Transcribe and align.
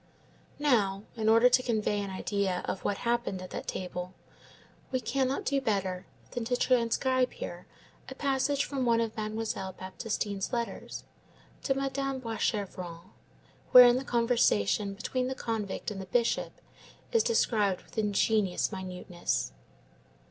Now, 0.57 1.03
in 1.15 1.29
order 1.29 1.47
to 1.47 1.61
convey 1.61 2.01
an 2.01 2.09
idea 2.09 2.63
of 2.65 2.83
what 2.83 2.97
passed 2.97 3.27
at 3.27 3.51
that 3.51 3.67
table, 3.67 4.15
we 4.91 4.99
cannot 4.99 5.45
do 5.45 5.61
better 5.61 6.07
than 6.31 6.43
to 6.45 6.57
transcribe 6.57 7.33
here 7.33 7.67
a 8.09 8.15
passage 8.15 8.65
from 8.65 8.83
one 8.83 8.99
of 8.99 9.15
Mademoiselle 9.15 9.73
Baptistine's 9.73 10.51
letters 10.51 11.03
to 11.61 11.75
Madame 11.75 12.19
Boischevron, 12.19 13.11
wherein 13.73 13.97
the 13.97 14.03
conversation 14.03 14.95
between 14.95 15.27
the 15.27 15.35
convict 15.35 15.91
and 15.91 16.01
the 16.01 16.07
Bishop 16.07 16.61
is 17.11 17.21
described 17.21 17.83
with 17.83 17.95
ingenious 17.99 18.71
minuteness. 18.71 19.53